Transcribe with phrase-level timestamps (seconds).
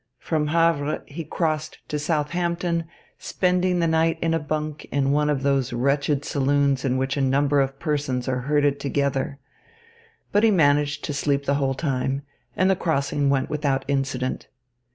[0.17, 2.85] From Havre he crossed to Southampton,
[3.19, 7.21] spending the night in a bunk in one of those wretched saloons in which a
[7.21, 9.37] number of persons are herded together.
[10.31, 12.23] But he managed to sleep the whole time,
[12.57, 14.47] and the crossing went without incident.